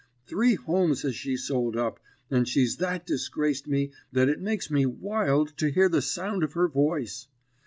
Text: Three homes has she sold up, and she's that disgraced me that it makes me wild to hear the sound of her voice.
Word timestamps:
Three 0.25 0.55
homes 0.55 1.03
has 1.03 1.15
she 1.15 1.37
sold 1.37 1.77
up, 1.77 1.99
and 2.31 2.47
she's 2.47 2.77
that 2.77 3.05
disgraced 3.05 3.67
me 3.67 3.91
that 4.11 4.29
it 4.29 4.41
makes 4.41 4.71
me 4.71 4.87
wild 4.87 5.55
to 5.57 5.69
hear 5.69 5.89
the 5.89 6.01
sound 6.01 6.41
of 6.41 6.53
her 6.53 6.67
voice. 6.67 7.27